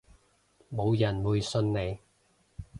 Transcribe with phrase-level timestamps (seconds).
[0.73, 1.99] 冇人會信你